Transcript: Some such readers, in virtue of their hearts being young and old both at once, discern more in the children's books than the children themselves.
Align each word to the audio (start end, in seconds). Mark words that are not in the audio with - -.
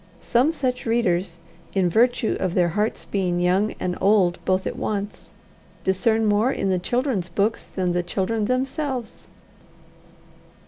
Some 0.23 0.51
such 0.51 0.87
readers, 0.87 1.37
in 1.75 1.87
virtue 1.87 2.35
of 2.39 2.55
their 2.55 2.69
hearts 2.69 3.05
being 3.05 3.39
young 3.39 3.75
and 3.79 3.95
old 4.01 4.43
both 4.45 4.65
at 4.65 4.75
once, 4.75 5.31
discern 5.83 6.25
more 6.25 6.51
in 6.51 6.71
the 6.71 6.79
children's 6.79 7.29
books 7.29 7.65
than 7.65 7.91
the 7.91 8.01
children 8.01 8.45
themselves. 8.45 9.27